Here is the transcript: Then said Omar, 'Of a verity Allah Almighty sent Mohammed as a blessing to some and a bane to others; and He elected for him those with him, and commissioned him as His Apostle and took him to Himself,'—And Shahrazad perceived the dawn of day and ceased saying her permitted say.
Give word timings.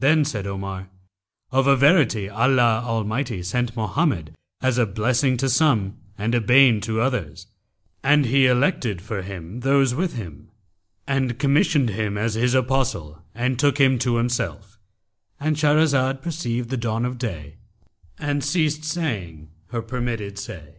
Then 0.00 0.24
said 0.24 0.48
Omar, 0.48 0.88
'Of 1.52 1.68
a 1.68 1.76
verity 1.76 2.28
Allah 2.28 2.82
Almighty 2.84 3.40
sent 3.44 3.76
Mohammed 3.76 4.34
as 4.60 4.78
a 4.78 4.84
blessing 4.84 5.36
to 5.36 5.48
some 5.48 5.94
and 6.18 6.34
a 6.34 6.40
bane 6.40 6.80
to 6.80 7.00
others; 7.00 7.46
and 8.02 8.26
He 8.26 8.46
elected 8.46 9.00
for 9.00 9.22
him 9.22 9.60
those 9.60 9.94
with 9.94 10.14
him, 10.14 10.48
and 11.06 11.38
commissioned 11.38 11.90
him 11.90 12.18
as 12.18 12.34
His 12.34 12.52
Apostle 12.54 13.22
and 13.32 13.60
took 13.60 13.78
him 13.78 13.96
to 14.00 14.16
Himself,'—And 14.16 15.54
Shahrazad 15.54 16.20
perceived 16.20 16.70
the 16.70 16.76
dawn 16.76 17.04
of 17.04 17.16
day 17.16 17.54
and 18.18 18.42
ceased 18.42 18.82
saying 18.82 19.50
her 19.68 19.82
permitted 19.82 20.36
say. 20.36 20.78